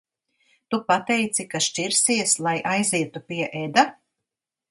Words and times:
Tu 0.73 0.77
pateici, 0.87 1.45
ka 1.51 1.61
šķirsies, 1.65 2.33
lai 2.47 2.55
aizietu 2.71 3.23
pie 3.27 3.53
Eda? 3.63 3.87